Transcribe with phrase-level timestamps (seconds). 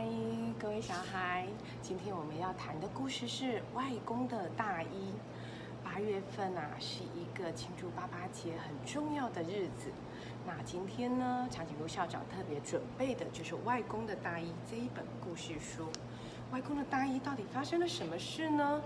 [0.00, 0.06] 嗨，
[0.58, 1.46] 各位小孩，
[1.82, 5.12] 今天我们要谈的故事是外公的大衣。
[5.84, 9.92] 八月份啊，是一个庆祝爸爸节很重要的日子。
[10.46, 15.86] 那今天呢，长颈鹿校长特别准备的就是《外公的大衣》这一本故事书。
[16.50, 18.80] 外公的大衣到底发生了什么事呢？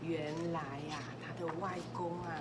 [0.00, 2.40] 原来呀，他的外公啊，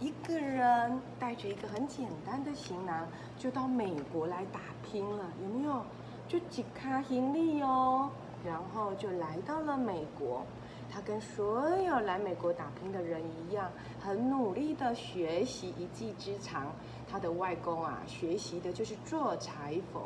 [0.00, 3.06] 一个人带着一个很简单的行囊，
[3.38, 5.86] 就到美国来打拼了，有没有？
[6.28, 8.10] 就几卡行李哦，
[8.44, 10.44] 然后就来到了美国。
[10.90, 16.66] 他跟所有来美国打拼的人一样，很努力的学习一技之长。
[17.10, 20.02] 他的外公啊，学习的就是做裁缝。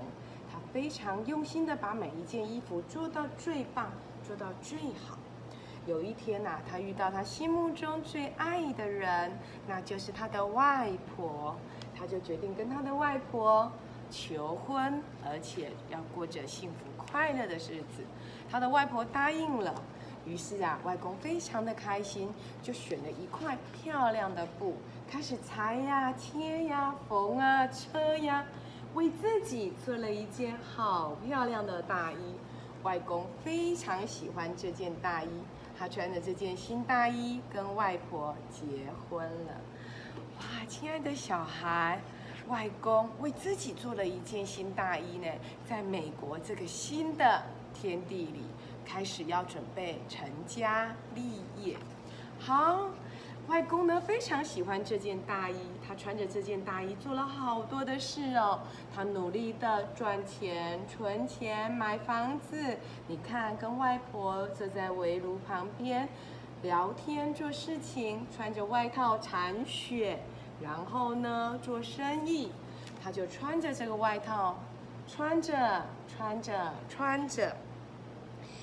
[0.50, 3.90] 他非常用心的把每一件衣服做到最棒，
[4.24, 5.18] 做到最好。
[5.86, 11.56] 有一天呐，他遇到他心目中最爱的人，那就是他的外婆。
[11.96, 13.70] 他就决定跟他的外婆。
[14.12, 18.04] 求婚，而且要过着幸福快乐的日子，
[18.50, 19.74] 他的外婆答应了。
[20.24, 22.32] 于是啊，外公非常的开心，
[22.62, 24.76] 就选了一块漂亮的布，
[25.10, 28.44] 开始裁呀、切呀、缝啊、车呀，
[28.94, 32.16] 为自己做了一件好漂亮的大衣。
[32.84, 35.28] 外公非常喜欢这件大衣，
[35.76, 38.62] 他穿着这件新大衣跟外婆结
[39.08, 39.60] 婚了。
[40.38, 42.00] 哇，亲爱的小孩。
[42.52, 45.26] 外公为自己做了一件新大衣呢，
[45.64, 48.42] 在美国这个新的天地里，
[48.84, 51.78] 开始要准备成家立业。
[52.38, 52.90] 好，
[53.46, 55.56] 外公呢非常喜欢这件大衣，
[55.88, 58.60] 他穿着这件大衣做了好多的事哦。
[58.94, 62.76] 他努力的赚钱、存钱、买房子。
[63.08, 66.06] 你看，跟外婆坐在围炉旁边
[66.60, 70.18] 聊天、做事情，穿着外套铲雪。
[70.60, 72.52] 然后呢，做生意，
[73.02, 74.56] 他就穿着这个外套，
[75.08, 77.56] 穿着穿着穿着，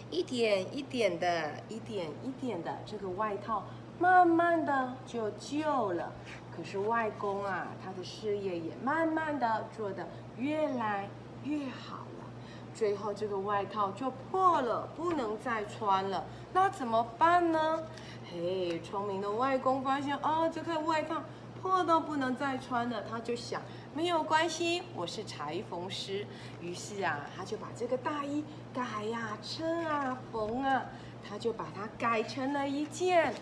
[0.09, 3.63] 一点一点的，一点一点的，这个外套
[3.99, 6.11] 慢慢的就旧了。
[6.55, 11.09] 可是外公啊，他的事业也慢慢的做得越来
[11.43, 12.25] 越好了。
[12.73, 16.23] 最后这个外套就破了，不能再穿了。
[16.53, 17.83] 那怎么办呢？
[18.31, 21.21] 嘿，聪明的外公发现，哦，这块外套。
[21.61, 23.61] 破到不能再穿了，他就想
[23.93, 26.25] 没有关系，我是裁缝师。
[26.61, 28.43] 于是啊，他就把这个大衣
[28.73, 30.85] 改呀、撑啊、缝啊，
[31.27, 33.33] 他就把它改成了一件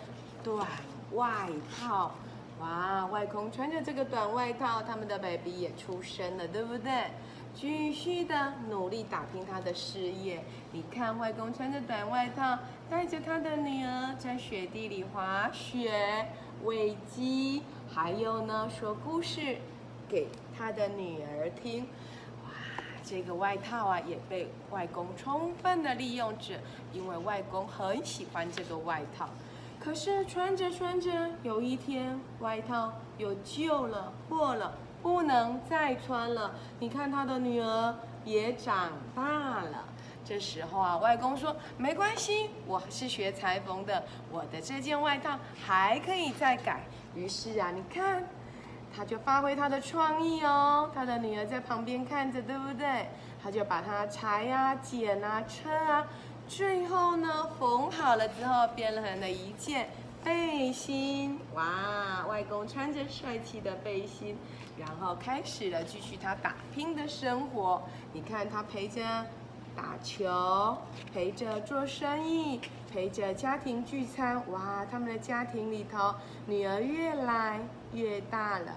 [0.42, 0.66] 短
[1.12, 2.12] 外套。
[2.60, 7.04] 哇，外公穿着这个短外套，他们的 baby 也出生了，对不对？
[7.54, 10.44] 继续的努力打拼他的事业。
[10.72, 16.28] 你看，外公穿着短外套，带着他的女儿在雪地里滑雪、
[16.64, 17.62] 喂鸡。
[17.90, 19.56] 还有呢，说故事
[20.08, 21.84] 给他的女儿听。
[22.44, 22.50] 哇，
[23.02, 26.60] 这个外套啊，也被外公充分的利用着，
[26.92, 29.28] 因为外公很喜欢这个外套。
[29.80, 31.10] 可是穿着穿着，
[31.42, 36.52] 有一天外套又旧了、破了，不能再穿了。
[36.78, 37.94] 你看他的女儿
[38.24, 39.84] 也长大了。
[40.24, 46.84] 这时候啊，外公说：“没关系，我是学裁缝的，我的这件外套还可以再改。”
[47.14, 48.26] 于是啊，你看，
[48.94, 50.90] 他就发挥他的创意哦。
[50.94, 53.08] 他的女儿在旁边看着，对不对？
[53.42, 56.06] 他就把它裁呀、剪啊、车啊，
[56.48, 59.90] 最后呢，缝好了之后，变成了一件
[60.24, 61.38] 背心。
[61.54, 64.36] 哇，外公穿着帅气的背心，
[64.78, 67.82] 然后开始了继续他打拼的生活。
[68.12, 69.02] 你看，他陪着。
[69.76, 70.76] 打球，
[71.14, 72.60] 陪着做生意，
[72.92, 74.84] 陪着家庭聚餐，哇！
[74.90, 76.16] 他们的家庭里头，
[76.46, 77.60] 女儿越来
[77.92, 78.74] 越大了。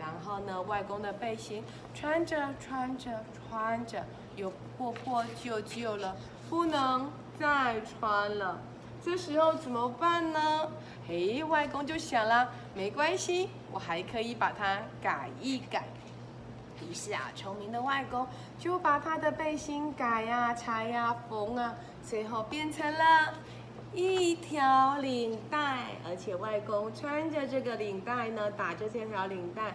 [0.00, 1.62] 然后呢，外公的背心
[1.94, 6.16] 穿着穿着穿着，又破破旧旧了，
[6.52, 8.60] 不能再穿了。
[9.02, 10.68] 这时候怎么办呢？
[11.08, 15.84] 嘿，外公就想了，没关系，我还可以把它改一改。
[16.86, 18.26] 于是啊，聪明的外公
[18.58, 21.74] 就把他的背心改呀、裁呀、缝啊，
[22.06, 23.32] 最后变成了
[23.94, 25.86] 一条领带。
[26.06, 29.74] 而且外公穿着这个领带呢，打着这条领带，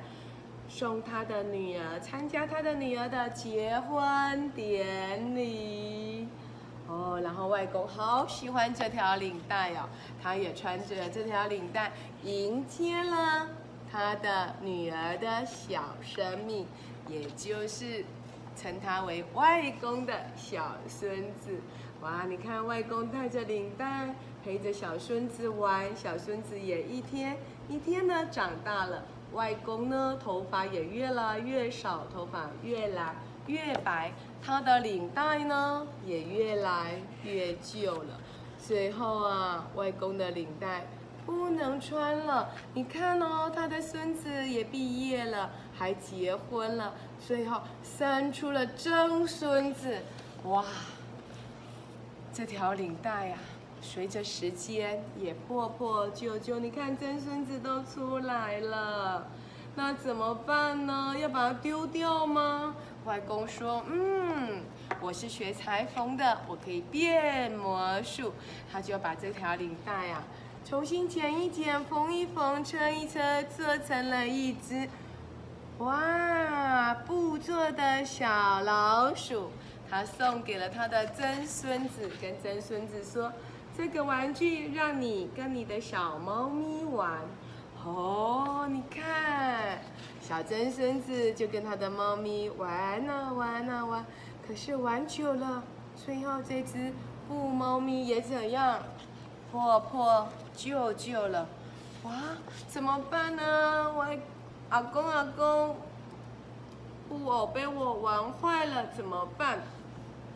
[0.69, 6.27] 送他的女儿参加他的女儿的结婚典礼。
[6.87, 9.89] 哦，然后外公好喜欢这条领带哦，
[10.21, 11.91] 他也穿着这条领带
[12.23, 13.47] 迎接了
[13.91, 16.65] 他的女儿的小生命。
[17.09, 18.03] 也就是
[18.53, 21.61] 称他为外公的小孙子，
[22.01, 22.25] 哇！
[22.27, 24.13] 你看外公带着领带
[24.43, 27.37] 陪着小孙子玩，小孙子也一天
[27.69, 29.05] 一天呢长大了。
[29.31, 33.15] 外公呢，头发也越来越少，头发越来
[33.47, 34.11] 越白，
[34.43, 38.19] 他的领带呢也越来越旧了。
[38.57, 40.85] 最后啊，外公的领带
[41.25, 42.49] 不能穿了。
[42.73, 49.97] 你看哦，他的孙子也毕业了，还结婚了，最后生出了曾孙子。
[50.43, 50.63] 哇，
[52.33, 53.37] 这条领带呀！
[53.79, 59.27] 随着时间也破破旧旧，你看曾孙子都出来了，
[59.77, 61.15] 那怎么办呢？
[61.21, 62.73] 要把它丢掉吗？
[63.05, 64.63] 外公说：“嗯，
[64.99, 68.33] 我是学裁缝的，我可以变魔术。”
[68.73, 70.23] 他就把这条领带啊，
[70.65, 74.89] 重新剪一剪，缝一缝，车一车，做成了一只
[75.77, 78.27] 哇布做的小
[78.61, 79.51] 老鼠。
[79.87, 83.31] 他送给了他的曾孙子，跟曾孙子说。
[83.77, 87.19] 这个玩具让你跟你的小猫咪玩，
[87.85, 89.79] 哦，你看，
[90.19, 94.05] 小曾孙子就跟他的猫咪玩啊玩啊玩，
[94.45, 95.63] 可是玩久了，
[95.95, 96.91] 最后这只
[97.27, 98.79] 布猫咪也怎样，
[99.51, 101.47] 破破旧旧了，
[102.03, 102.11] 哇，
[102.67, 103.93] 怎么办呢？
[103.95, 104.05] 我
[104.69, 105.77] 阿公阿公，
[107.07, 109.59] 布偶被我玩坏了，怎么办？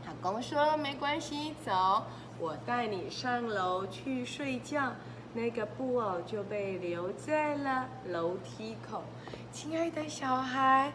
[0.06, 2.04] 阿公说没关系，走。
[2.40, 4.94] 我带你上楼去睡觉，
[5.34, 9.04] 那个布偶就被留在了楼梯口。
[9.52, 10.92] 亲爱的小孩，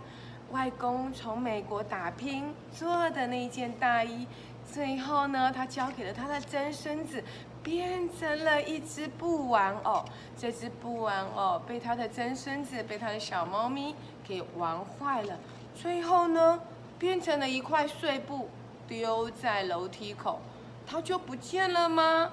[0.50, 4.26] 外公从美国打拼做的那件大衣，
[4.70, 7.24] 最后呢，他交给了他的曾孙子，
[7.62, 10.04] 变成了一只布玩偶。
[10.36, 15.38] 这只布玩偶被他的曾孙子，被他的小猫咪给玩坏了，
[15.74, 16.60] 最后呢，
[16.98, 18.50] 变成了一块碎布，
[18.86, 20.40] 丢在楼梯口。
[20.86, 22.30] 它就不见了吗？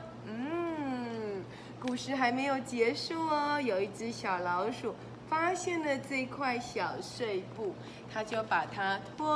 [1.86, 3.60] 故事还没有结束哦。
[3.60, 4.96] 有一只小老鼠
[5.28, 7.76] 发现了这块小碎布，
[8.12, 9.28] 它就把它拖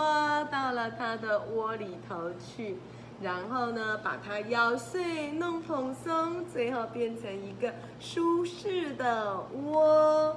[0.49, 2.77] 到了它的窝里头去，
[3.21, 10.33] 然后呢，把它咬碎、弄蓬松，最后变成一个舒适的窝。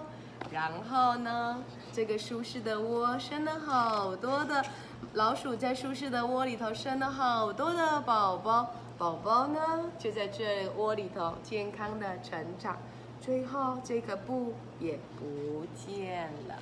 [0.51, 4.65] 然后呢，这个舒适的窝生了好多的。
[5.14, 9.61] 老鼠在舒适的窝里头生了好多的宝宝，宝宝呢
[9.99, 12.76] 就在这窝里头健康的成长，
[13.20, 16.55] 最后这个布也不见了，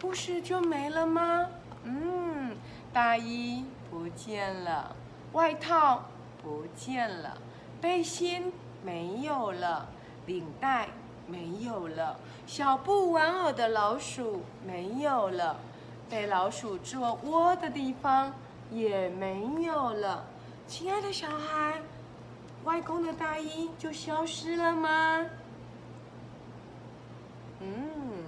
[0.00, 1.46] 故事就没了吗？
[1.84, 2.56] 嗯，
[2.92, 4.96] 大衣不见了，
[5.32, 6.02] 外套
[6.42, 7.38] 不见了，
[7.80, 8.52] 背心
[8.82, 9.86] 没有了，
[10.26, 10.88] 领带
[11.28, 15.56] 没有了，小布玩偶的老鼠没有了。
[16.10, 18.34] 被老鼠做窝的地方
[18.68, 20.26] 也没有了，
[20.66, 21.80] 亲爱的小孩，
[22.64, 25.24] 外公的大衣就消失了吗？
[27.60, 28.24] 嗯，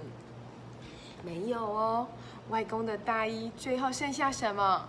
[1.25, 2.07] 没有哦，
[2.49, 4.87] 外公的大衣最后剩下什么？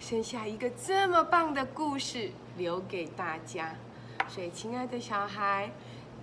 [0.00, 3.76] 剩下一个这么棒的故事留给大家。
[4.28, 5.70] 所以，亲爱的小孩。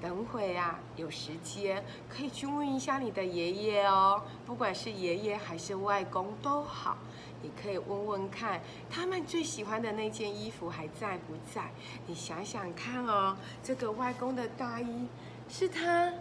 [0.01, 6.97] 等会啊，有时间可以去问一下你的爷爷哦，不管是爷爷还是外公都好，
[7.41, 11.71] 你可以问问看，他们最喜欢的那件衣服还在不在？
[12.07, 15.07] 你想想看哦，这个外公的大衣
[15.49, 16.11] 是他。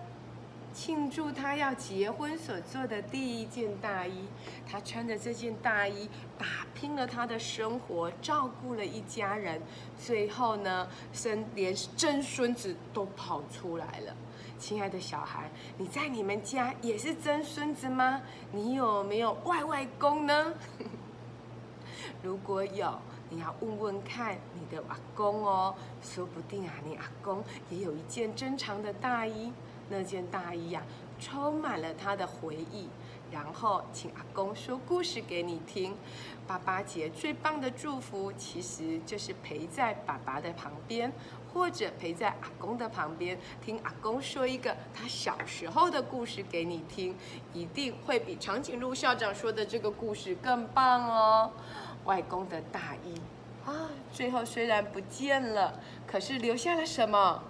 [0.73, 4.29] 庆祝他要结婚所做的第一件大衣，
[4.71, 9.61] 他穿着这件大衣打拼了他的生活，照顾了一家人，
[9.99, 14.15] 最后呢，生连曾孙子都跑出来了。
[14.59, 18.21] 亲爱的小孩，你在你们家也是曾孙子吗？
[18.53, 20.55] 你有没有外外公呢？
[22.23, 22.97] 如果有，
[23.31, 29.53] 你要问问看你的阿公哦，说不定啊，你阿公也有一件珍藏的大衣。
[29.89, 30.83] 那件大衣呀，
[31.21, 32.89] 充满了他的回忆。
[33.31, 35.95] 然后，请阿公说故事给你听。
[36.47, 41.13] 爸爸节最棒的祝福，其实就是陪在爸爸的旁边，
[41.53, 47.15] 或者陪在阿公的旁边，听阿公说一个他小时候的故事给你听，
[47.53, 51.53] 一定会比长颈鹿校长说的这个故事更棒哦。
[52.07, 53.21] 外公的大衣
[53.67, 57.43] 啊，最后虽然不见了，可是留下了什么？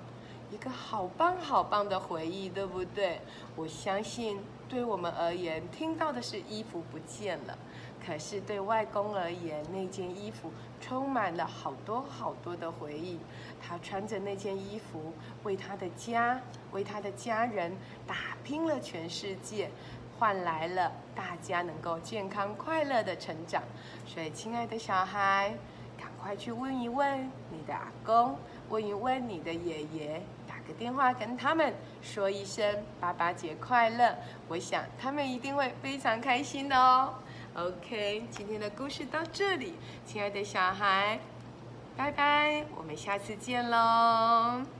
[0.50, 3.20] 一个好棒好棒的回忆，对不对？
[3.54, 7.56] 我相信，对我们而言，听到的是衣服不见了，
[8.04, 10.50] 可是对外公而言，那件衣服
[10.80, 13.18] 充满了好多好多的回忆。
[13.60, 15.12] 他穿着那件衣服，
[15.44, 16.40] 为他的家，
[16.72, 17.76] 为他的家人
[18.06, 19.70] 打拼了全世界，
[20.18, 23.62] 换来了大家能够健康快乐的成长。
[24.06, 25.54] 所以，亲爱的小孩，
[25.98, 28.36] 赶快去问一问你的阿公，
[28.70, 30.22] 问一问你的爷爷。
[30.68, 34.14] 个电话跟他们说一声“爸爸节快乐”，
[34.48, 37.14] 我想他们一定会非常开心的哦。
[37.54, 39.74] OK，今天的故事到这里，
[40.06, 41.18] 亲爱的小孩，
[41.96, 44.77] 拜拜，我们下次见喽。